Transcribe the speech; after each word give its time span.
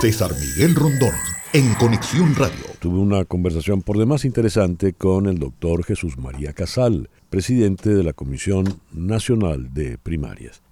César 0.00 0.30
Miguel 0.40 0.74
Rondón, 0.74 1.12
en 1.52 1.74
Conexión 1.74 2.34
Radio. 2.34 2.64
Tuve 2.78 2.98
una 2.98 3.26
conversación 3.26 3.82
por 3.82 3.98
demás 3.98 4.24
interesante 4.24 4.94
con 4.94 5.26
el 5.26 5.38
doctor 5.38 5.84
Jesús 5.84 6.16
María 6.16 6.54
Casal, 6.54 7.10
presidente 7.28 7.90
de 7.90 8.02
la 8.02 8.14
Comisión 8.14 8.64
Nacional 8.92 9.74
de 9.74 9.98
Primarias. 9.98 10.62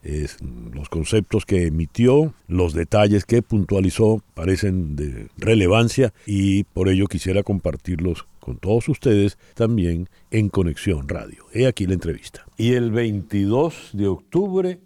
Los 0.73 0.89
conceptos 0.89 1.45
que 1.45 1.67
emitió, 1.67 2.33
los 2.47 2.73
detalles 2.73 3.27
que 3.27 3.43
puntualizó 3.43 4.23
parecen 4.33 4.97
de 4.97 5.29
relevancia 5.37 6.15
y 6.25 6.65
por 6.65 6.89
ello 6.89 7.07
quisiera 7.07 7.43
compartirlos 7.43 8.27
con 8.41 8.57
todos 8.57 8.89
ustedes 8.89 9.37
también 9.53 10.09
en 10.31 10.49
Conexión 10.49 11.07
Radio. 11.07 11.45
He 11.53 11.67
aquí 11.67 11.87
la 11.87 11.93
entrevista. 11.93 12.47
Y 12.57 12.73
el 12.73 12.93
22 12.93 13.91
de 13.93 14.07
octubre 14.07 14.81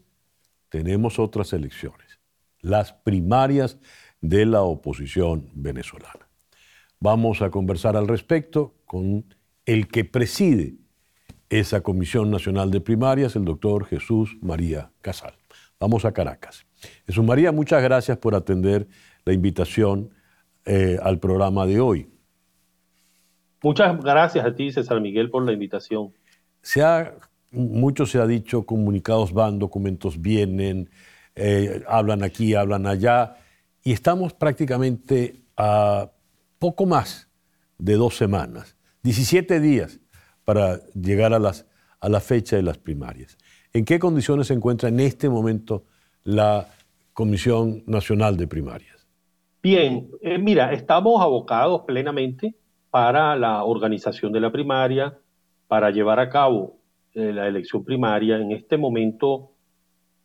tenemos 0.68 1.20
otras 1.20 1.52
elecciones, 1.52 2.18
las 2.60 2.92
primarias 2.92 3.78
de 4.22 4.46
la 4.46 4.62
oposición 4.62 5.50
venezolana. 5.52 6.28
Vamos 7.00 7.42
a 7.42 7.50
conversar 7.50 7.96
al 7.96 8.08
respecto 8.08 8.74
con 8.86 9.24
el 9.66 9.88
que 9.88 10.04
preside 10.04 10.76
esa 11.50 11.82
Comisión 11.82 12.30
Nacional 12.30 12.70
de 12.70 12.80
Primarias, 12.80 13.36
el 13.36 13.44
doctor 13.44 13.84
Jesús 13.84 14.38
María 14.40 14.90
Casal. 15.02 15.34
Vamos 15.78 16.04
a 16.04 16.12
Caracas. 16.12 16.64
Jesús 17.06 17.24
María, 17.24 17.52
muchas 17.52 17.82
gracias 17.82 18.16
por 18.16 18.34
atender 18.34 18.86
la 19.24 19.32
invitación 19.32 20.10
eh, 20.64 20.98
al 21.02 21.18
programa 21.18 21.66
de 21.66 21.80
hoy. 21.80 22.08
Muchas 23.62 24.00
gracias 24.00 24.46
a 24.46 24.54
ti, 24.54 24.70
César 24.72 25.00
Miguel, 25.00 25.30
por 25.30 25.44
la 25.44 25.52
invitación. 25.52 26.12
Se 26.62 26.82
ha, 26.82 27.14
mucho 27.50 28.06
se 28.06 28.18
ha 28.18 28.26
dicho, 28.26 28.64
comunicados 28.64 29.32
van, 29.32 29.58
documentos 29.58 30.20
vienen, 30.20 30.90
eh, 31.34 31.82
hablan 31.88 32.22
aquí, 32.22 32.54
hablan 32.54 32.86
allá 32.86 33.36
y 33.84 33.92
estamos 33.92 34.32
prácticamente 34.32 35.42
a 35.56 36.10
poco 36.58 36.86
más 36.86 37.28
de 37.78 37.94
dos 37.94 38.16
semanas, 38.16 38.76
17 39.02 39.60
días 39.60 40.00
para 40.44 40.80
llegar 40.94 41.32
a, 41.32 41.38
las, 41.38 41.66
a 42.00 42.08
la 42.08 42.20
fecha 42.20 42.56
de 42.56 42.62
las 42.62 42.78
primarias. 42.78 43.36
¿En 43.72 43.84
qué 43.84 43.98
condiciones 43.98 44.48
se 44.48 44.54
encuentra 44.54 44.88
en 44.88 45.00
este 45.00 45.28
momento 45.28 45.84
la 46.24 46.68
Comisión 47.12 47.82
Nacional 47.86 48.36
de 48.36 48.46
Primarias? 48.46 49.06
Bien, 49.62 50.10
eh, 50.20 50.38
mira, 50.38 50.72
estamos 50.72 51.20
abocados 51.20 51.82
plenamente 51.86 52.54
para 52.90 53.36
la 53.36 53.64
organización 53.64 54.32
de 54.32 54.40
la 54.40 54.52
primaria, 54.52 55.18
para 55.68 55.90
llevar 55.90 56.20
a 56.20 56.28
cabo 56.28 56.78
eh, 57.14 57.32
la 57.32 57.46
elección 57.46 57.84
primaria. 57.84 58.36
En 58.36 58.52
este 58.52 58.76
momento 58.76 59.51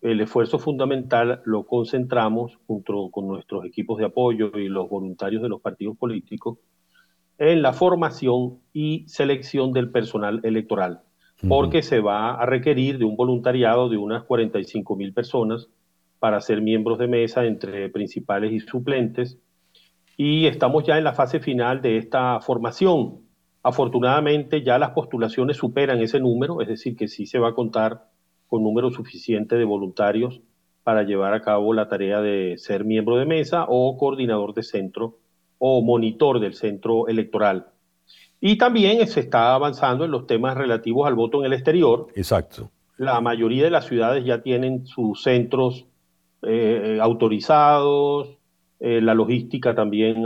el 0.01 0.21
esfuerzo 0.21 0.59
fundamental 0.59 1.41
lo 1.45 1.65
concentramos 1.65 2.57
junto 2.67 3.09
con 3.11 3.27
nuestros 3.27 3.65
equipos 3.65 3.97
de 3.97 4.05
apoyo 4.05 4.51
y 4.57 4.67
los 4.67 4.89
voluntarios 4.89 5.41
de 5.41 5.49
los 5.49 5.61
partidos 5.61 5.97
políticos 5.97 6.59
en 7.39 7.61
la 7.61 7.73
formación 7.73 8.59
y 8.73 9.07
selección 9.07 9.71
del 9.71 9.91
personal 9.91 10.41
electoral, 10.43 11.01
porque 11.47 11.83
se 11.83 11.99
va 11.99 12.31
a 12.31 12.45
requerir 12.45 12.97
de 12.97 13.05
un 13.05 13.15
voluntariado 13.15 13.89
de 13.89 13.97
unas 13.97 14.23
45 14.23 14.95
mil 14.95 15.13
personas 15.13 15.67
para 16.19 16.41
ser 16.41 16.61
miembros 16.61 16.97
de 16.97 17.07
mesa 17.07 17.45
entre 17.45 17.89
principales 17.89 18.51
y 18.51 18.59
suplentes. 18.59 19.37
Y 20.15 20.47
estamos 20.47 20.83
ya 20.83 20.97
en 20.97 21.03
la 21.03 21.13
fase 21.13 21.39
final 21.39 21.81
de 21.81 21.97
esta 21.97 22.39
formación. 22.41 23.19
Afortunadamente 23.61 24.63
ya 24.63 24.79
las 24.79 24.91
postulaciones 24.91 25.57
superan 25.57 25.99
ese 25.99 26.19
número, 26.19 26.61
es 26.61 26.67
decir, 26.67 26.95
que 26.95 27.07
sí 27.07 27.27
se 27.27 27.37
va 27.37 27.49
a 27.49 27.53
contar 27.53 28.07
con 28.47 28.63
número 28.63 28.91
suficiente 28.91 29.55
de 29.55 29.65
voluntarios 29.65 30.41
para 30.83 31.03
llevar 31.03 31.33
a 31.33 31.41
cabo 31.41 31.73
la 31.73 31.89
tarea 31.89 32.21
de 32.21 32.55
ser 32.57 32.85
miembro 32.85 33.17
de 33.17 33.25
mesa 33.25 33.65
o 33.67 33.97
coordinador 33.97 34.53
de 34.53 34.63
centro 34.63 35.17
o 35.57 35.81
monitor 35.81 36.39
del 36.39 36.53
centro 36.53 37.07
electoral. 37.07 37.67
Y 38.39 38.57
también 38.57 39.05
se 39.07 39.19
está 39.19 39.53
avanzando 39.53 40.05
en 40.05 40.11
los 40.11 40.27
temas 40.27 40.55
relativos 40.55 41.07
al 41.07 41.15
voto 41.15 41.39
en 41.39 41.47
el 41.47 41.53
exterior. 41.53 42.07
Exacto. 42.15 42.71
La 42.97 43.19
mayoría 43.19 43.63
de 43.63 43.71
las 43.71 43.85
ciudades 43.85 44.23
ya 44.23 44.41
tienen 44.41 44.85
sus 44.85 45.23
centros 45.23 45.85
eh, 46.43 46.99
autorizados, 47.01 48.37
eh, 48.79 49.01
la 49.01 49.13
logística 49.15 49.73
también 49.73 50.23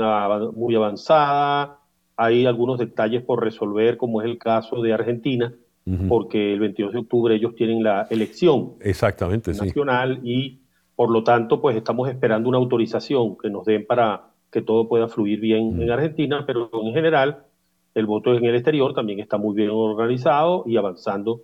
muy 0.56 0.76
avanzada, 0.76 1.80
hay 2.18 2.46
algunos 2.46 2.78
detalles 2.78 3.24
por 3.24 3.44
resolver, 3.44 3.98
como 3.98 4.22
es 4.22 4.28
el 4.28 4.38
caso 4.38 4.82
de 4.82 4.94
Argentina, 4.94 5.54
porque 6.08 6.54
el 6.54 6.60
22 6.60 6.94
de 6.94 7.00
octubre 7.00 7.36
ellos 7.36 7.56
tienen 7.56 7.84
la 7.84 8.08
elección 8.10 8.76
Exactamente, 8.82 9.52
nacional 9.52 10.20
y 10.24 10.62
por 10.96 11.10
lo 11.10 11.24
tanto 11.24 11.60
pues 11.60 11.76
estamos 11.76 12.08
esperando 12.08 12.50
una 12.50 12.60
autorización 12.60 13.36
que 13.38 13.50
nos 13.50 13.66
den 13.66 13.86
para 13.88 14.32
que 14.52 14.62
todo 14.62 14.88
pueda 14.88 15.08
fluir 15.08 15.40
bien 15.40 15.82
en 15.82 15.90
Argentina, 15.90 16.44
pero 16.46 16.70
en 16.74 16.94
general 16.94 17.46
el 17.96 18.06
voto 18.06 18.36
en 18.36 18.46
el 18.46 18.56
exterior 18.56 18.94
también 18.94 19.20
está 19.20 19.38
muy 19.38 19.56
bien 19.56 19.70
organizado 19.72 20.64
y 20.68 20.78
avanzando 20.78 21.42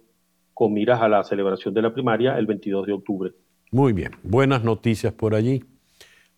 con 0.54 0.74
miras 0.74 1.02
a 1.02 1.08
la 1.08 1.24
celebración 1.24 1.74
de 1.74 1.82
la 1.82 1.94
primaria 1.94 2.38
el 2.38 2.46
22 2.46 2.88
de 2.88 2.94
octubre. 2.94 3.32
Muy 3.72 3.94
bien, 3.94 4.12
buenas 4.24 4.64
noticias 4.64 5.14
por 5.14 5.36
allí. 5.36 5.64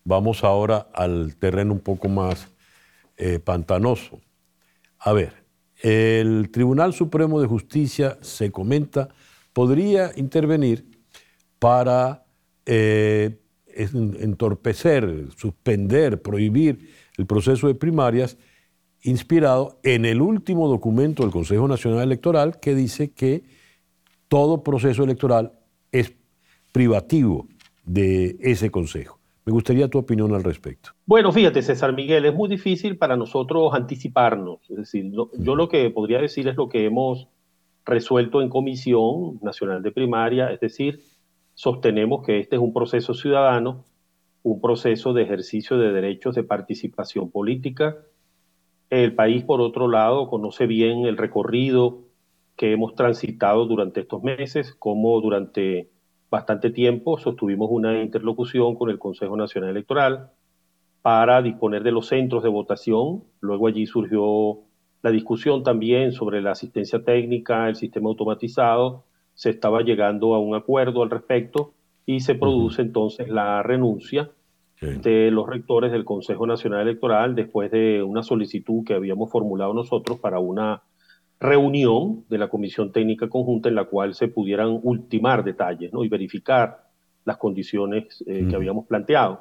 Vamos 0.04 0.42
ahora 0.44 0.88
al 0.94 1.36
terreno 1.36 1.72
un 1.72 1.80
poco 1.80 2.08
más 2.08 2.52
eh, 3.16 3.38
pantanoso. 3.38 4.20
A 4.98 5.12
ver, 5.12 5.34
el 5.82 6.50
Tribunal 6.50 6.92
Supremo 6.92 7.40
de 7.40 7.46
Justicia, 7.46 8.18
se 8.20 8.50
comenta, 8.50 9.08
podría 9.52 10.12
intervenir 10.16 10.84
para 11.58 12.24
eh, 12.66 13.38
entorpecer, 13.66 15.28
suspender, 15.36 16.20
prohibir 16.20 16.90
el 17.16 17.26
proceso 17.26 17.66
de 17.66 17.74
primarias 17.74 18.36
inspirado 19.02 19.78
en 19.82 20.04
el 20.04 20.20
último 20.20 20.68
documento 20.68 21.22
del 21.22 21.32
Consejo 21.32 21.66
Nacional 21.68 22.02
Electoral 22.02 22.60
que 22.60 22.74
dice 22.74 23.12
que 23.12 23.44
todo 24.28 24.62
proceso 24.62 25.04
electoral 25.04 25.52
es 25.92 26.12
privativo 26.72 27.48
de 27.84 28.36
ese 28.40 28.70
Consejo. 28.70 29.19
Me 29.50 29.54
gustaría 29.54 29.88
tu 29.88 29.98
opinión 29.98 30.32
al 30.32 30.44
respecto. 30.44 30.90
Bueno, 31.06 31.32
fíjate, 31.32 31.60
César 31.60 31.92
Miguel, 31.92 32.24
es 32.24 32.32
muy 32.32 32.48
difícil 32.48 32.96
para 32.96 33.16
nosotros 33.16 33.74
anticiparnos. 33.74 34.60
Es 34.70 34.76
decir, 34.76 35.10
yo 35.12 35.56
lo 35.56 35.68
que 35.68 35.90
podría 35.90 36.20
decir 36.20 36.46
es 36.46 36.54
lo 36.54 36.68
que 36.68 36.84
hemos 36.84 37.26
resuelto 37.84 38.42
en 38.42 38.48
Comisión 38.48 39.40
Nacional 39.42 39.82
de 39.82 39.90
Primaria, 39.90 40.52
es 40.52 40.60
decir, 40.60 41.00
sostenemos 41.54 42.24
que 42.24 42.38
este 42.38 42.54
es 42.54 42.62
un 42.62 42.72
proceso 42.72 43.12
ciudadano, 43.12 43.84
un 44.44 44.60
proceso 44.60 45.12
de 45.14 45.24
ejercicio 45.24 45.78
de 45.78 45.90
derechos 45.90 46.36
de 46.36 46.44
participación 46.44 47.28
política. 47.32 47.96
El 48.88 49.16
país, 49.16 49.42
por 49.42 49.60
otro 49.60 49.88
lado, 49.88 50.28
conoce 50.28 50.68
bien 50.68 51.06
el 51.06 51.16
recorrido 51.16 52.02
que 52.54 52.70
hemos 52.70 52.94
transitado 52.94 53.66
durante 53.66 54.02
estos 54.02 54.22
meses, 54.22 54.76
como 54.78 55.20
durante 55.20 55.89
bastante 56.30 56.70
tiempo 56.70 57.18
sostuvimos 57.18 57.68
una 57.70 58.02
interlocución 58.02 58.76
con 58.76 58.88
el 58.90 58.98
Consejo 58.98 59.36
Nacional 59.36 59.70
Electoral 59.70 60.30
para 61.02 61.42
disponer 61.42 61.82
de 61.82 61.92
los 61.92 62.06
centros 62.06 62.42
de 62.42 62.48
votación. 62.48 63.24
Luego 63.40 63.66
allí 63.66 63.86
surgió 63.86 64.60
la 65.02 65.10
discusión 65.10 65.62
también 65.62 66.12
sobre 66.12 66.40
la 66.40 66.52
asistencia 66.52 67.02
técnica, 67.02 67.68
el 67.68 67.76
sistema 67.76 68.08
automatizado. 68.08 69.04
Se 69.34 69.50
estaba 69.50 69.82
llegando 69.82 70.34
a 70.34 70.38
un 70.38 70.54
acuerdo 70.54 71.02
al 71.02 71.10
respecto 71.10 71.72
y 72.06 72.20
se 72.20 72.34
produce 72.34 72.82
entonces 72.82 73.28
la 73.28 73.62
renuncia 73.62 74.30
de 74.80 75.30
los 75.30 75.46
rectores 75.46 75.92
del 75.92 76.06
Consejo 76.06 76.46
Nacional 76.46 76.82
Electoral 76.82 77.34
después 77.34 77.70
de 77.70 78.02
una 78.02 78.22
solicitud 78.22 78.82
que 78.84 78.94
habíamos 78.94 79.30
formulado 79.30 79.74
nosotros 79.74 80.18
para 80.18 80.38
una 80.38 80.82
reunión 81.40 82.24
de 82.28 82.38
la 82.38 82.48
Comisión 82.48 82.92
Técnica 82.92 83.28
Conjunta 83.28 83.70
en 83.70 83.74
la 83.74 83.86
cual 83.86 84.14
se 84.14 84.28
pudieran 84.28 84.78
ultimar 84.82 85.42
detalles 85.42 85.92
¿no? 85.92 86.04
y 86.04 86.08
verificar 86.08 86.84
las 87.24 87.38
condiciones 87.38 88.22
eh, 88.26 88.46
que 88.48 88.54
habíamos 88.54 88.86
planteado. 88.86 89.40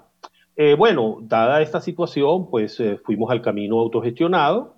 Eh, 0.55 0.75
bueno, 0.75 1.19
dada 1.21 1.61
esta 1.61 1.81
situación, 1.81 2.49
pues 2.49 2.79
eh, 2.79 2.97
fuimos 2.97 3.31
al 3.31 3.41
camino 3.41 3.79
autogestionado, 3.79 4.75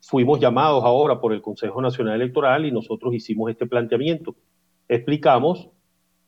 fuimos 0.00 0.40
llamados 0.40 0.84
ahora 0.84 1.20
por 1.20 1.32
el 1.32 1.40
Consejo 1.40 1.80
Nacional 1.80 2.20
Electoral 2.20 2.66
y 2.66 2.72
nosotros 2.72 3.14
hicimos 3.14 3.50
este 3.50 3.66
planteamiento. 3.66 4.34
Explicamos 4.88 5.68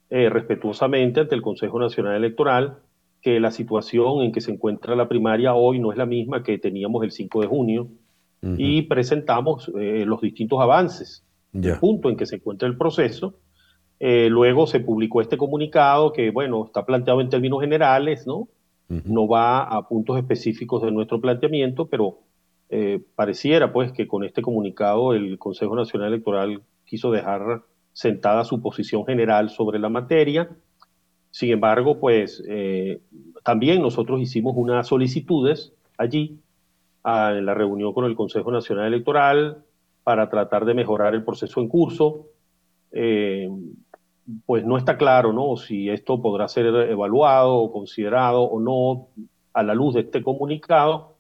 respetuosamente 0.08 1.20
ante 1.20 1.34
el 1.34 1.43
Consejo 1.43 1.81
Nacional 1.81 2.14
Electoral 2.14 2.78
que 3.20 3.40
la 3.40 3.50
situación 3.50 4.23
en 4.23 4.32
que 4.32 4.40
se 4.40 4.52
encuentra 4.52 4.94
la 4.94 5.08
primaria 5.08 5.55
hoy 5.55 5.78
no 5.81 5.90
es 5.90 5.99
la 5.99 6.06
misma 6.06 6.43
que 6.43 6.58
teníamos 6.58 7.02
el 7.02 7.11
5 7.11 7.40
de 7.40 7.46
junio, 7.49 7.88
y 8.42 8.82
presentamos 8.82 9.70
eh, 9.78 10.04
los 10.06 10.20
distintos 10.20 10.60
avances, 10.60 11.25
el 11.52 11.78
punto 11.78 12.08
en 12.08 12.16
que 12.16 12.26
se 12.26 12.37
encuentra 12.37 12.69
el 12.69 12.76
proceso. 12.76 13.34
Eh, 13.98 14.28
luego 14.31 14.66
se 14.66 14.81
publicó 14.81 15.20
este 15.20 15.37
comunicado 15.37 16.12
que, 16.12 16.31
bueno, 16.31 16.64
está 16.64 16.87
planteado 16.87 17.20
en 17.20 17.28
términos 17.28 17.60
generales, 17.60 18.26
¿no? 18.26 18.48
No 18.88 19.28
va 19.28 19.62
a 19.62 19.87
puntos 19.87 20.19
específicos 20.19 20.82
de 20.82 20.90
nuestro 20.90 21.20
planteamiento, 21.20 21.87
pero 21.87 22.19
eh, 22.70 23.00
pareciera, 23.14 23.72
pues, 23.72 23.92
que 23.92 24.08
con 24.08 24.25
este 24.25 24.42
comunicado 24.42 25.12
el 25.12 25.38
Consejo 25.38 25.76
Nacional 25.76 26.08
Electoral 26.08 26.62
quiso 26.84 27.12
dejar 27.12 27.62
sentada 27.92 28.44
su 28.44 28.60
posición 28.62 29.04
general 29.04 29.50
sobre 29.50 29.78
la 29.78 29.88
materia. 29.88 30.50
Sin 31.31 31.50
embargo, 31.50 32.00
pues 32.00 32.42
eh, 32.48 33.00
también 33.44 33.82
nosotros 33.82 34.20
hicimos 34.20 34.54
unas 34.56 34.88
solicitudes 34.88 35.72
allí 35.96 36.40
en 37.05 37.47
la 37.47 37.55
reunión 37.55 37.93
con 37.93 38.05
el 38.05 38.14
Consejo 38.14 38.50
Nacional 38.50 38.87
Electoral 38.87 39.64
para 40.02 40.29
tratar 40.29 40.64
de 40.64 40.75
mejorar 40.75 41.14
el 41.14 41.25
proceso 41.25 41.61
en 41.61 41.69
curso. 41.69 42.26
Eh, 42.93 43.49
pues 44.47 44.64
no 44.64 44.76
está 44.76 44.97
claro 44.97 45.32
¿no? 45.32 45.56
si 45.56 45.88
esto 45.88 46.20
podrá 46.20 46.47
ser 46.49 46.67
evaluado 46.67 47.56
o 47.56 47.73
considerado 47.73 48.43
o 48.43 48.61
no 48.61 49.08
a 49.52 49.62
la 49.62 49.75
luz 49.75 49.94
de 49.94 50.00
este 50.00 50.23
comunicado, 50.23 51.17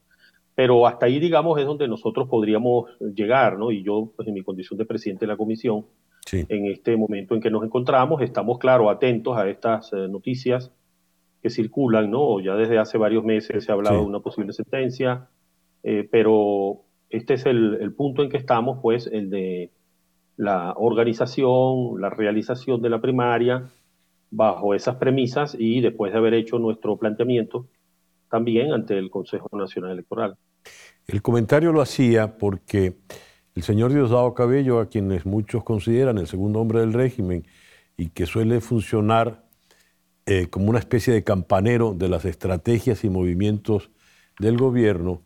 pero 0.54 0.86
hasta 0.86 1.06
ahí, 1.06 1.18
digamos, 1.18 1.58
es 1.58 1.66
donde 1.66 1.88
nosotros 1.88 2.28
podríamos 2.28 2.90
llegar, 3.00 3.58
¿no? 3.58 3.72
Y 3.72 3.82
yo, 3.82 4.12
pues 4.14 4.28
en 4.28 4.34
mi 4.34 4.42
condición 4.42 4.78
de 4.78 4.84
presidente 4.84 5.24
de 5.24 5.32
la 5.32 5.36
comisión, 5.36 5.86
en 6.32 6.66
este 6.66 6.96
momento 6.96 7.34
en 7.34 7.40
que 7.40 7.50
nos 7.50 7.64
encontramos, 7.64 8.22
estamos, 8.22 8.58
claro, 8.58 8.88
atentos 8.90 9.36
a 9.36 9.48
estas 9.48 9.92
eh, 9.92 10.06
noticias 10.08 10.70
que 11.42 11.50
circulan, 11.50 12.10
¿no? 12.10 12.40
Ya 12.40 12.54
desde 12.54 12.78
hace 12.78 12.98
varios 12.98 13.24
meses 13.24 13.64
se 13.64 13.72
ha 13.72 13.74
hablado 13.74 14.00
de 14.00 14.06
una 14.06 14.20
posible 14.20 14.52
sentencia, 14.52 15.28
eh, 15.82 16.08
pero 16.10 16.82
este 17.08 17.34
es 17.34 17.46
el, 17.46 17.92
punto 17.96 18.22
en 18.22 18.30
que 18.30 18.36
estamos, 18.36 18.78
pues, 18.82 19.06
el 19.06 19.30
de 19.30 19.70
la 20.36 20.74
organización, 20.76 22.00
la 22.00 22.10
realización 22.10 22.80
de 22.82 22.90
la 22.90 23.00
primaria 23.00 23.68
bajo 24.30 24.74
esas 24.74 24.96
premisas 24.96 25.56
y 25.58 25.80
después 25.80 26.12
de 26.12 26.18
haber 26.18 26.34
hecho 26.34 26.58
nuestro 26.58 26.96
planteamiento 26.96 27.66
también 28.30 28.72
ante 28.72 28.96
el 28.96 29.10
Consejo 29.10 29.48
Nacional 29.52 29.92
Electoral. 29.92 30.36
El 31.06 31.20
comentario 31.20 31.72
lo 31.72 31.82
hacía 31.82 32.38
porque 32.38 32.94
el 33.56 33.62
señor 33.64 33.92
Diosdado 33.92 34.32
Cabello, 34.34 34.78
a 34.78 34.88
quienes 34.88 35.26
muchos 35.26 35.64
consideran 35.64 36.18
el 36.18 36.28
segundo 36.28 36.60
hombre 36.60 36.80
del 36.80 36.92
régimen 36.92 37.44
y 37.96 38.10
que 38.10 38.26
suele 38.26 38.60
funcionar 38.60 39.44
eh, 40.26 40.46
como 40.48 40.70
una 40.70 40.78
especie 40.78 41.12
de 41.12 41.24
campanero 41.24 41.92
de 41.92 42.08
las 42.08 42.24
estrategias 42.24 43.02
y 43.02 43.10
movimientos 43.10 43.90
del 44.38 44.56
gobierno, 44.56 45.22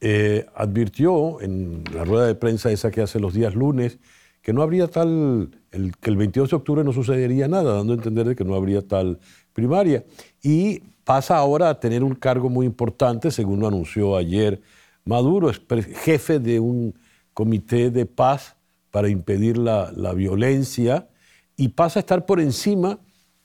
eh, 0.00 0.46
advirtió 0.54 1.40
en 1.40 1.84
la 1.94 2.04
rueda 2.04 2.26
de 2.26 2.34
prensa 2.34 2.70
esa 2.70 2.90
que 2.90 3.02
hace 3.02 3.18
los 3.20 3.34
días 3.34 3.54
lunes 3.54 3.98
que 4.42 4.52
no 4.52 4.62
habría 4.62 4.86
tal, 4.86 5.50
el, 5.72 5.96
que 5.96 6.10
el 6.10 6.16
22 6.16 6.50
de 6.50 6.56
octubre 6.56 6.84
no 6.84 6.92
sucedería 6.92 7.48
nada, 7.48 7.74
dando 7.74 7.92
a 7.92 7.96
entender 7.96 8.28
de 8.28 8.36
que 8.36 8.44
no 8.44 8.54
habría 8.54 8.80
tal 8.80 9.18
primaria. 9.52 10.04
Y 10.42 10.80
pasa 11.04 11.36
ahora 11.36 11.68
a 11.68 11.80
tener 11.80 12.04
un 12.04 12.14
cargo 12.14 12.48
muy 12.48 12.64
importante, 12.64 13.30
según 13.30 13.60
lo 13.60 13.68
anunció 13.68 14.16
ayer 14.16 14.62
Maduro, 15.08 15.48
es 15.48 15.62
jefe 16.04 16.38
de 16.38 16.60
un 16.60 16.94
comité 17.32 17.90
de 17.90 18.04
paz 18.04 18.56
para 18.90 19.08
impedir 19.08 19.56
la, 19.56 19.90
la 19.96 20.12
violencia 20.12 21.08
y 21.56 21.68
pasa 21.68 21.98
a 21.98 22.02
estar 22.02 22.26
por 22.26 22.40
encima 22.40 22.98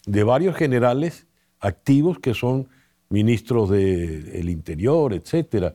de 0.05 0.23
varios 0.25 0.57
generales 0.57 1.25
activos 1.61 2.19
que 2.19 2.33
son 2.33 2.67
ministros 3.07 3.69
del 3.69 4.49
Interior, 4.49 5.13
etcétera. 5.13 5.73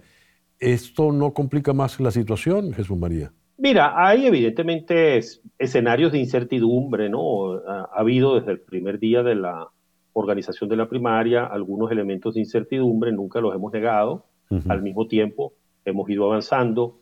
¿Esto 0.59 1.13
no 1.13 1.33
complica 1.33 1.73
más 1.73 2.01
la 2.01 2.11
situación, 2.11 2.73
Jesús 2.73 2.99
María? 2.99 3.33
Mira, 3.59 3.93
hay 3.97 4.27
evidentemente 4.27 5.21
escenarios 5.59 6.13
de 6.13 6.19
incertidumbre, 6.19 7.09
¿no? 7.09 7.55
Ha, 7.55 7.89
habido 7.93 8.39
desde 8.39 8.53
el 8.53 8.61
primer 8.61 8.99
día 8.99 9.23
de 9.23 9.35
la 9.35 9.69
organización 10.13 10.69
de 10.69 10.77
la 10.77 10.89
primaria 10.89 11.45
algunos 11.45 11.91
elementos 11.91 12.35
de 12.35 12.41
incertidumbre, 12.41 13.13
nunca 13.13 13.41
los 13.41 13.55
hemos 13.55 13.73
negado. 13.73 14.25
Al 14.69 14.81
mismo 14.81 15.07
tiempo, 15.07 15.53
hemos 15.85 16.09
ido 16.09 16.25
avanzando. 16.25 17.01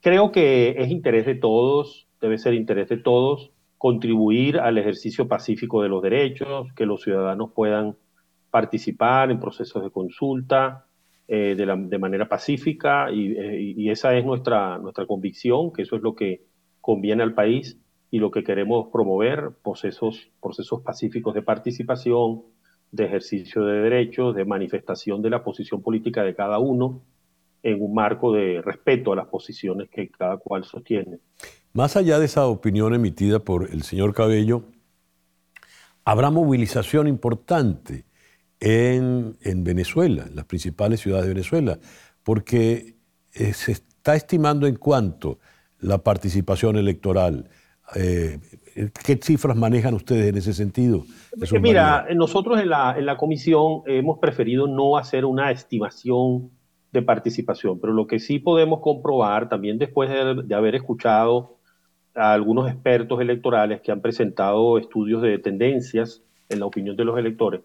Creo 0.00 0.32
que 0.32 0.76
es 0.78 0.90
interés 0.90 1.26
de 1.26 1.34
todos, 1.34 2.08
debe 2.22 2.38
ser 2.38 2.54
interés 2.54 2.88
de 2.88 2.96
todos, 2.96 3.52
contribuir 3.76 4.58
al 4.58 4.78
ejercicio 4.78 5.28
pacífico 5.28 5.82
de 5.82 5.90
los 5.90 6.02
derechos, 6.02 6.72
que 6.74 6.86
los 6.86 7.02
ciudadanos 7.02 7.50
puedan 7.54 7.96
participar 8.50 9.30
en 9.30 9.38
procesos 9.38 9.82
de 9.82 9.90
consulta 9.90 10.85
eh, 11.28 11.56
de, 11.56 11.98
manera 11.98 12.28
pacífica 12.28 13.08
eh, 13.10 13.74
y, 13.76 13.90
esa 13.90 14.16
es 14.16 14.24
nuestra, 14.24 14.78
nuestra 14.78 15.06
convicción, 15.06 15.72
que 15.72 15.82
eso 15.82 15.96
es 15.96 16.02
lo 16.02 16.14
que 16.14 16.44
conviene 16.80 17.24
al 17.24 17.34
país 17.34 17.78
y 18.10 18.20
lo 18.20 18.30
que 18.30 18.44
queremos 18.44 18.88
promover, 18.92 19.50
procesos, 19.64 20.30
procesos 20.40 20.82
pacíficos 20.82 21.34
de 21.34 21.42
participación, 21.42 22.42
de 22.92 23.04
ejercicio 23.06 23.64
de 23.64 23.80
derechos, 23.80 24.36
de 24.36 24.44
manifestación 24.44 25.20
de 25.20 25.30
la 25.30 25.42
posición 25.42 25.82
política 25.82 26.22
de 26.22 26.34
cada 26.34 26.60
uno 26.60 27.02
en 27.62 27.82
un 27.82 27.92
marco 27.92 28.32
de 28.32 28.62
respeto 28.62 29.12
a 29.12 29.16
las 29.16 29.26
posiciones 29.26 29.90
que 29.90 30.08
cada 30.08 30.36
cual 30.36 30.62
sostiene. 30.62 31.18
Más 31.72 31.96
allá 31.96 32.20
de 32.20 32.26
esa 32.26 32.46
opinión 32.46 32.94
emitida 32.94 33.40
por 33.40 33.68
el 33.70 33.82
señor 33.82 34.14
Cabello, 34.14 34.62
habrá 36.04 36.30
movilización 36.30 37.08
importante 37.08 38.04
en, 38.60 39.36
Venezuela, 39.64 40.24
en 40.28 40.36
las 40.36 40.44
principales 40.46 41.00
ciudades 41.00 41.26
de 41.26 41.34
Venezuela, 41.34 41.78
porque 42.22 42.96
eh, 43.34 43.52
se 43.52 43.72
está 43.72 44.14
estimando 44.14 44.66
en 44.66 44.76
cuanto 44.76 45.38
la 45.80 45.98
participación 45.98 46.76
electoral. 46.76 47.48
Eh, 47.94 48.38
¿Qué 49.04 49.16
cifras 49.22 49.56
manejan 49.56 49.94
ustedes 49.94 50.28
en 50.28 50.36
ese 50.36 50.52
sentido? 50.52 51.04
Mira, 51.60 52.06
nosotros 52.14 52.60
en 52.60 52.70
la, 52.70 52.96
en 52.98 53.06
la 53.06 53.16
comisión 53.16 53.82
hemos 53.86 54.18
preferido 54.18 54.66
no 54.66 54.96
hacer 54.96 55.24
una 55.24 55.50
estimación 55.50 56.50
de 56.92 57.02
participación, 57.02 57.78
pero 57.80 57.92
lo 57.92 58.06
que 58.06 58.18
sí 58.18 58.38
podemos 58.38 58.80
comprobar, 58.80 59.48
también 59.48 59.78
después 59.78 60.10
de, 60.10 60.54
haber 60.54 60.74
escuchado 60.74 61.58
a 62.14 62.32
algunos 62.32 62.70
expertos 62.70 63.20
electorales 63.20 63.80
que 63.82 63.92
han 63.92 64.00
presentado 64.00 64.78
estudios 64.78 65.22
de 65.22 65.38
tendencias 65.38 66.22
en 66.48 66.60
la 66.60 66.66
opinión 66.66 66.96
de 66.96 67.04
los 67.04 67.18
electores, 67.18 67.60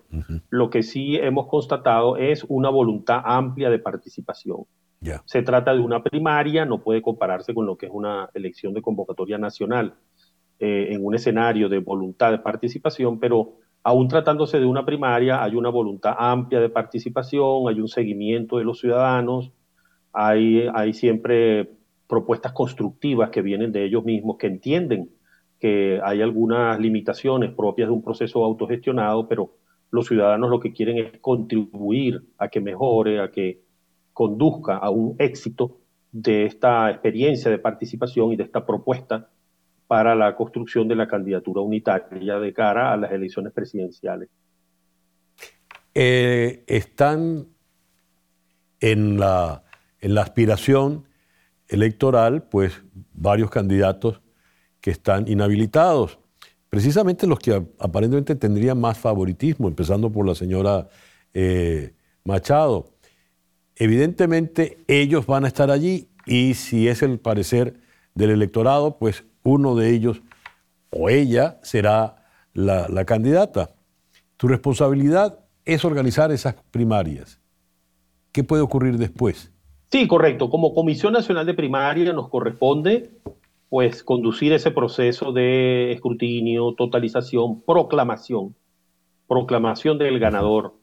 lo 0.49 0.69
que 0.69 0.83
sí 0.83 1.15
hemos 1.15 1.47
constatado 1.47 2.17
es 2.17 2.45
una 2.47 2.69
voluntad 2.69 3.21
amplia 3.23 3.69
de 3.69 3.79
participación. 3.79 4.65
Se 5.25 5.41
trata 5.41 5.73
de 5.73 5.79
una 5.79 6.03
primaria, 6.03 6.65
no 6.65 6.81
puede 6.81 7.01
compararse 7.01 7.53
con 7.53 7.65
lo 7.65 7.75
que 7.75 7.87
es 7.87 7.91
una 7.91 8.29
elección 8.33 8.73
de 8.73 8.81
convocatoria 8.81 9.37
nacional 9.37 9.95
eh, 10.59 10.89
en 10.91 11.03
un 11.03 11.15
escenario 11.15 11.69
de 11.69 11.79
voluntad 11.79 12.31
de 12.31 12.37
participación, 12.37 13.19
pero 13.19 13.53
aún 13.83 14.07
tratándose 14.07 14.59
de 14.59 14.65
una 14.65 14.85
primaria, 14.85 15.43
hay 15.43 15.55
una 15.55 15.69
voluntad 15.69 16.15
amplia 16.17 16.59
de 16.59 16.69
participación, 16.69 17.67
hay 17.67 17.81
un 17.81 17.87
seguimiento 17.87 18.59
de 18.59 18.63
los 18.63 18.79
ciudadanos, 18.79 19.51
hay, 20.13 20.67
hay 20.73 20.93
siempre 20.93 21.71
propuestas 22.07 22.51
constructivas 22.51 23.31
que 23.31 23.41
vienen 23.41 23.71
de 23.71 23.85
ellos 23.85 24.03
mismos, 24.03 24.37
que 24.37 24.47
entienden 24.47 25.09
que 25.61 26.01
hay 26.03 26.23
algunas 26.23 26.79
limitaciones 26.79 27.53
propias 27.53 27.87
de 27.87 27.93
un 27.93 28.01
proceso 28.01 28.43
autogestionado, 28.43 29.27
pero 29.27 29.53
los 29.91 30.07
ciudadanos 30.07 30.49
lo 30.49 30.59
que 30.59 30.73
quieren 30.73 30.97
es 30.97 31.19
contribuir 31.19 32.23
a 32.39 32.47
que 32.47 32.59
mejore, 32.59 33.21
a 33.21 33.29
que 33.29 33.61
conduzca 34.11 34.77
a 34.77 34.89
un 34.89 35.15
éxito 35.19 35.77
de 36.11 36.45
esta 36.45 36.89
experiencia 36.89 37.51
de 37.51 37.59
participación 37.59 38.31
y 38.31 38.37
de 38.37 38.43
esta 38.43 38.65
propuesta 38.65 39.29
para 39.85 40.15
la 40.15 40.35
construcción 40.35 40.87
de 40.87 40.95
la 40.95 41.07
candidatura 41.07 41.61
unitaria 41.61 42.39
de 42.39 42.53
cara 42.53 42.91
a 42.91 42.97
las 42.97 43.11
elecciones 43.11 43.53
presidenciales. 43.53 44.29
Eh, 45.93 46.63
están 46.65 47.49
en 48.79 49.19
la, 49.19 49.63
en 49.99 50.15
la 50.15 50.21
aspiración 50.21 51.05
electoral, 51.67 52.47
pues 52.49 52.83
varios 53.13 53.51
candidatos 53.51 54.21
que 54.81 54.91
están 54.91 55.27
inhabilitados, 55.27 56.19
precisamente 56.69 57.27
los 57.27 57.39
que 57.39 57.63
aparentemente 57.79 58.35
tendrían 58.35 58.79
más 58.79 58.97
favoritismo, 58.97 59.67
empezando 59.67 60.11
por 60.11 60.27
la 60.27 60.35
señora 60.35 60.89
eh, 61.33 61.93
Machado. 62.23 62.89
Evidentemente 63.75 64.79
ellos 64.87 65.25
van 65.25 65.45
a 65.45 65.47
estar 65.47 65.71
allí 65.71 66.09
y 66.25 66.55
si 66.55 66.87
es 66.87 67.01
el 67.01 67.19
parecer 67.19 67.79
del 68.15 68.31
electorado, 68.31 68.97
pues 68.97 69.23
uno 69.43 69.75
de 69.75 69.89
ellos 69.91 70.21
o 70.89 71.09
ella 71.09 71.59
será 71.63 72.25
la, 72.53 73.05
candidata. 73.05 73.71
Tu 74.37 74.47
responsabilidad 74.47 75.39
es 75.65 75.85
organizar 75.85 76.31
esas 76.31 76.55
primarias. 76.71 77.39
¿Qué 78.31 78.43
puede 78.43 78.61
ocurrir 78.61 78.97
después? 78.97 79.51
Sí, 79.91 80.07
correcto. 80.07 80.49
Como 80.49 80.73
Comisión 80.73 81.13
Nacional 81.13 81.45
de 81.45 81.53
Primaria 81.53 82.13
nos 82.13 82.29
corresponde 82.29 83.11
pues 83.71 84.03
conducir 84.03 84.51
ese 84.51 84.69
proceso 84.69 85.31
de 85.31 85.93
escrutinio, 85.93 86.73
totalización, 86.73 87.61
proclamación, 87.61 88.53
proclamación 89.29 89.97
del 89.97 90.19
ganador. 90.19 90.73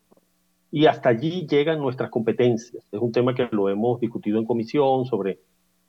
Y 0.70 0.86
hasta 0.86 1.10
allí 1.10 1.46
llegan 1.46 1.80
nuestras 1.80 2.08
competencias. 2.08 2.82
Es 2.90 2.98
un 2.98 3.12
tema 3.12 3.34
que 3.34 3.46
lo 3.50 3.68
hemos 3.68 4.00
discutido 4.00 4.38
en 4.38 4.46
comisión 4.46 5.04
sobre 5.04 5.38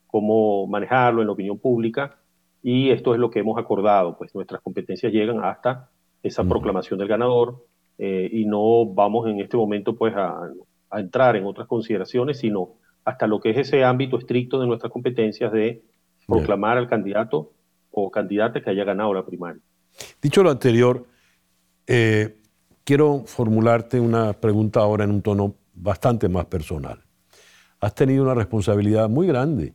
cómo 0.08 0.68
manejarlo 0.68 1.22
en 1.22 1.28
la 1.28 1.32
opinión 1.32 1.58
pública 1.58 2.18
y 2.62 2.90
esto 2.90 3.14
es 3.14 3.20
lo 3.22 3.30
que 3.30 3.40
hemos 3.40 3.58
acordado, 3.58 4.18
pues 4.18 4.36
nuestras 4.36 4.60
competencias 4.60 5.14
llegan 5.14 5.42
hasta 5.42 5.90
esa 6.22 6.44
proclamación 6.44 7.00
del 7.00 7.08
ganador 7.08 7.66
eh, 7.98 8.30
y 8.30 8.44
no 8.44 8.86
vamos 8.86 9.26
en 9.30 9.40
este 9.40 9.56
momento 9.56 9.96
pues 9.96 10.14
a, 10.18 10.52
entrar 10.92 11.38
en 11.38 11.46
otras 11.46 11.66
consideraciones, 11.66 12.40
sino 12.40 12.72
hasta 13.06 13.26
lo 13.26 13.40
que 13.40 13.52
es 13.52 13.58
ese 13.60 13.86
ámbito 13.86 14.18
estricto 14.18 14.60
de 14.60 14.68
nuestras 14.68 14.92
competencias 14.92 15.50
de 15.54 15.82
proclamar 16.30 16.78
al 16.78 16.88
candidato 16.88 17.52
o 17.92 18.12
candidata 18.12 18.62
que 18.62 18.70
haya 18.70 18.84
ganado 18.84 19.14
la 19.14 19.26
primaria. 19.26 19.62
Dicho 20.22 20.44
lo 20.44 20.52
anterior, 20.52 21.06
eh, 21.88 22.38
quiero 22.84 23.24
formularte 23.26 24.00
una 24.00 24.34
pregunta 24.34 24.80
ahora 24.80 25.04
en 25.04 25.12
un 25.12 25.22
tono 25.22 25.56
bastante 25.74 26.30
más 26.30 26.46
personal. 26.46 27.04
Has 27.80 27.96
tenido 27.96 28.24
una 28.24 28.36
responsabilidad 28.36 29.10
muy 29.10 29.28
grande 29.28 29.74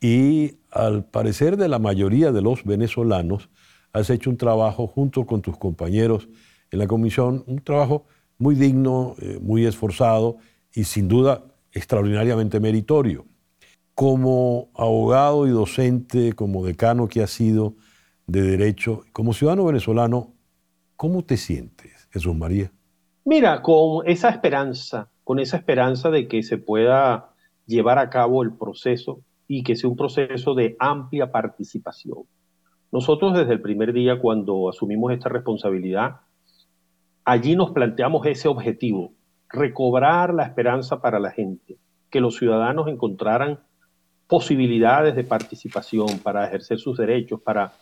y 0.00 0.58
al 0.70 1.04
parecer 1.04 1.56
de 1.56 1.68
la 1.68 1.78
mayoría 1.78 2.32
de 2.32 2.42
los 2.42 2.64
venezolanos 2.64 3.50
has 3.92 4.08
hecho 4.08 4.30
un 4.30 4.36
trabajo 4.36 4.86
junto 4.86 5.26
con 5.26 5.42
tus 5.42 5.56
compañeros 5.58 6.28
en 6.70 6.78
la 6.78 6.86
comisión, 6.86 7.44
un 7.46 7.58
trabajo 7.58 8.06
muy 8.38 8.54
digno, 8.54 9.16
eh, 9.20 9.38
muy 9.42 9.66
esforzado 9.66 10.38
y 10.72 10.84
sin 10.84 11.08
duda 11.08 11.44
extraordinariamente 11.72 12.60
meritorio. 12.60 13.26
Como 14.00 14.70
abogado 14.76 15.46
y 15.46 15.50
docente, 15.50 16.32
como 16.32 16.64
decano 16.64 17.06
que 17.06 17.22
has 17.22 17.28
sido 17.28 17.74
de 18.26 18.40
Derecho, 18.40 19.02
como 19.12 19.34
ciudadano 19.34 19.66
venezolano, 19.66 20.32
¿cómo 20.96 21.22
te 21.22 21.36
sientes, 21.36 22.08
Jesús 22.10 22.34
María? 22.34 22.72
Mira, 23.26 23.60
con 23.60 24.08
esa 24.08 24.30
esperanza, 24.30 25.10
con 25.22 25.38
esa 25.38 25.58
esperanza 25.58 26.08
de 26.08 26.28
que 26.28 26.42
se 26.42 26.56
pueda 26.56 27.34
llevar 27.66 27.98
a 27.98 28.08
cabo 28.08 28.42
el 28.42 28.54
proceso 28.54 29.20
y 29.46 29.64
que 29.64 29.76
sea 29.76 29.90
un 29.90 29.96
proceso 29.96 30.54
de 30.54 30.76
amplia 30.78 31.30
participación. 31.30 32.20
Nosotros 32.90 33.34
desde 33.34 33.52
el 33.52 33.60
primer 33.60 33.92
día 33.92 34.18
cuando 34.18 34.70
asumimos 34.70 35.12
esta 35.12 35.28
responsabilidad, 35.28 36.20
allí 37.26 37.54
nos 37.54 37.72
planteamos 37.72 38.24
ese 38.24 38.48
objetivo, 38.48 39.12
recobrar 39.50 40.32
la 40.32 40.44
esperanza 40.44 41.02
para 41.02 41.20
la 41.20 41.32
gente, 41.32 41.76
que 42.08 42.22
los 42.22 42.38
ciudadanos 42.38 42.88
encontraran 42.88 43.60
posibilidades 44.30 45.16
de 45.16 45.24
participación 45.24 46.06
para 46.22 46.46
ejercer 46.46 46.78
sus 46.78 46.96
derechos, 46.96 47.42
para 47.42 47.72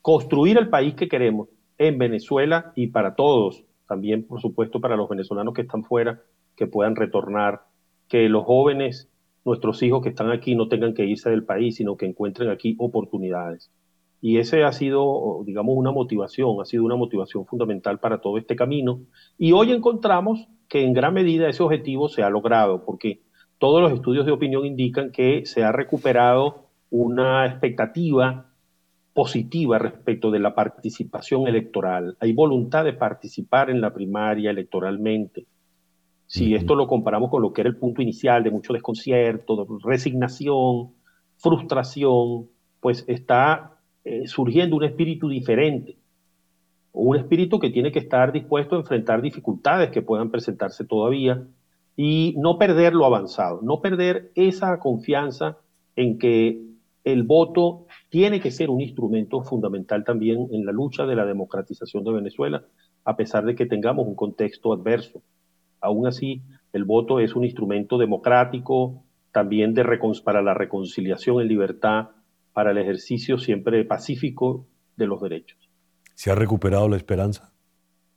construir 0.00 0.56
el 0.56 0.70
país 0.70 0.94
que 0.94 1.08
queremos 1.08 1.48
en 1.76 1.98
Venezuela 1.98 2.72
y 2.74 2.86
para 2.86 3.14
todos, 3.14 3.64
también 3.86 4.26
por 4.26 4.40
supuesto 4.40 4.80
para 4.80 4.96
los 4.96 5.10
venezolanos 5.10 5.52
que 5.52 5.60
están 5.60 5.84
fuera, 5.84 6.22
que 6.56 6.66
puedan 6.66 6.96
retornar, 6.96 7.64
que 8.08 8.30
los 8.30 8.46
jóvenes, 8.46 9.10
nuestros 9.44 9.82
hijos 9.82 10.02
que 10.02 10.08
están 10.08 10.30
aquí 10.30 10.54
no 10.54 10.68
tengan 10.68 10.94
que 10.94 11.04
irse 11.04 11.28
del 11.28 11.44
país, 11.44 11.76
sino 11.76 11.98
que 11.98 12.06
encuentren 12.06 12.48
aquí 12.48 12.76
oportunidades. 12.78 13.70
Y 14.22 14.38
ese 14.38 14.64
ha 14.64 14.72
sido, 14.72 15.42
digamos, 15.44 15.76
una 15.76 15.92
motivación, 15.92 16.62
ha 16.62 16.64
sido 16.64 16.84
una 16.84 16.96
motivación 16.96 17.44
fundamental 17.44 18.00
para 18.00 18.22
todo 18.22 18.38
este 18.38 18.56
camino. 18.56 19.00
Y 19.36 19.52
hoy 19.52 19.70
encontramos 19.70 20.48
que 20.66 20.82
en 20.82 20.94
gran 20.94 21.12
medida 21.12 21.48
ese 21.48 21.62
objetivo 21.62 22.08
se 22.08 22.22
ha 22.22 22.30
logrado, 22.30 22.86
porque 22.86 23.20
todos 23.60 23.82
los 23.82 23.92
estudios 23.92 24.24
de 24.24 24.32
opinión 24.32 24.64
indican 24.64 25.12
que 25.12 25.44
se 25.44 25.62
ha 25.62 25.70
recuperado 25.70 26.64
una 26.88 27.44
expectativa 27.44 28.46
positiva 29.12 29.78
respecto 29.78 30.30
de 30.30 30.38
la 30.38 30.54
participación 30.54 31.46
electoral. 31.46 32.16
Hay 32.20 32.32
voluntad 32.32 32.84
de 32.84 32.94
participar 32.94 33.68
en 33.68 33.82
la 33.82 33.92
primaria 33.92 34.50
electoralmente. 34.50 35.46
Si 36.26 36.54
esto 36.54 36.74
lo 36.74 36.86
comparamos 36.86 37.28
con 37.28 37.42
lo 37.42 37.52
que 37.52 37.60
era 37.60 37.68
el 37.68 37.76
punto 37.76 38.00
inicial 38.00 38.42
de 38.42 38.50
mucho 38.50 38.72
desconcierto, 38.72 39.66
resignación, 39.84 40.92
frustración, 41.36 42.48
pues 42.80 43.04
está 43.08 43.76
eh, 44.04 44.26
surgiendo 44.26 44.76
un 44.76 44.84
espíritu 44.84 45.28
diferente, 45.28 45.98
un 46.92 47.14
espíritu 47.14 47.58
que 47.58 47.68
tiene 47.68 47.92
que 47.92 47.98
estar 47.98 48.32
dispuesto 48.32 48.76
a 48.76 48.78
enfrentar 48.78 49.20
dificultades 49.20 49.90
que 49.90 50.00
puedan 50.00 50.30
presentarse 50.30 50.86
todavía 50.86 51.46
y 51.96 52.34
no 52.38 52.58
perder 52.58 52.94
lo 52.94 53.04
avanzado, 53.04 53.60
no 53.62 53.80
perder 53.80 54.32
esa 54.34 54.78
confianza 54.78 55.58
en 55.96 56.18
que 56.18 56.62
el 57.04 57.22
voto 57.24 57.86
tiene 58.08 58.40
que 58.40 58.50
ser 58.50 58.70
un 58.70 58.80
instrumento 58.80 59.42
fundamental 59.42 60.04
también 60.04 60.48
en 60.52 60.64
la 60.66 60.72
lucha 60.72 61.06
de 61.06 61.16
la 61.16 61.24
democratización 61.24 62.04
de 62.04 62.12
Venezuela, 62.12 62.64
a 63.04 63.16
pesar 63.16 63.44
de 63.44 63.54
que 63.54 63.66
tengamos 63.66 64.06
un 64.06 64.14
contexto 64.14 64.72
adverso. 64.72 65.22
Aún 65.80 66.06
así, 66.06 66.42
el 66.72 66.84
voto 66.84 67.20
es 67.20 67.34
un 67.34 67.44
instrumento 67.44 67.98
democrático, 67.98 69.02
también 69.32 69.74
de 69.74 69.84
para 70.24 70.42
la 70.42 70.54
reconciliación 70.54 71.40
en 71.40 71.48
libertad, 71.48 72.08
para 72.52 72.72
el 72.72 72.78
ejercicio 72.78 73.38
siempre 73.38 73.84
pacífico 73.84 74.66
de 74.96 75.06
los 75.06 75.20
derechos. 75.20 75.58
¿Se 76.14 76.30
ha 76.30 76.34
recuperado 76.34 76.88
la 76.88 76.96
esperanza? 76.96 77.52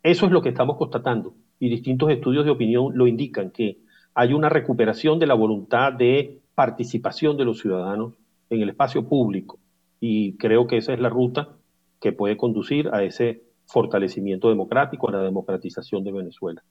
Eso 0.01 0.25
es 0.25 0.31
lo 0.31 0.41
que 0.41 0.49
estamos 0.49 0.77
constatando 0.77 1.35
y 1.63 1.69
distintos 1.69 2.11
estudios 2.11 2.43
de 2.43 2.51
opinión 2.51 2.91
lo 2.93 3.07
indican, 3.07 3.49
que 3.49 3.77
hay 4.13 4.33
una 4.33 4.49
recuperación 4.49 5.17
de 5.17 5.27
la 5.27 5.33
voluntad 5.33 5.93
de 5.93 6.41
participación 6.55 7.37
de 7.37 7.45
los 7.45 7.59
ciudadanos 7.59 8.15
en 8.49 8.61
el 8.61 8.67
espacio 8.67 9.07
público 9.07 9.59
y 10.01 10.35
creo 10.35 10.67
que 10.67 10.75
esa 10.75 10.91
es 10.91 10.99
la 10.99 11.07
ruta 11.07 11.55
que 12.01 12.11
puede 12.11 12.35
conducir 12.35 12.89
a 12.91 13.01
ese 13.01 13.43
fortalecimiento 13.65 14.49
democrático, 14.49 15.07
a 15.07 15.13
la 15.13 15.21
democratización 15.21 16.03
de 16.03 16.11
Venezuela. 16.11 16.61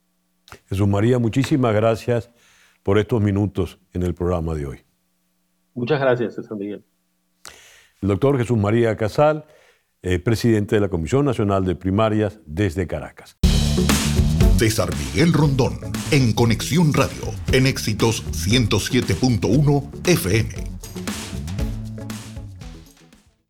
Jesús 0.69 0.87
María, 0.87 1.19
muchísimas 1.19 1.75
gracias 1.75 2.31
por 2.83 2.99
estos 2.99 3.23
minutos 3.23 3.79
en 3.95 4.03
el 4.03 4.13
programa 4.13 4.55
de 4.55 4.67
hoy. 4.67 4.79
Muchas 5.73 6.03
gracias, 6.03 6.35
César 6.35 6.59
Miguel. 6.59 6.85
El 8.03 8.11
doctor 8.11 8.37
Jesús 8.37 8.59
María 8.59 8.95
Casal, 8.99 9.47
eh, 10.03 10.19
presidente 10.19 10.75
de 10.75 10.83
la 10.83 10.91
Comisión 10.91 11.25
Nacional 11.25 11.65
de 11.65 11.77
Primarias 11.77 12.43
desde 12.45 12.87
Caracas. 12.87 13.39
César 14.62 14.90
Miguel 14.97 15.33
Rondón, 15.33 15.76
en 16.12 16.33
Conexión 16.33 16.95
Radio, 16.95 17.35
en 17.50 17.66
Éxitos 17.66 18.23
107.1 18.31 19.90
FM. 20.07 20.82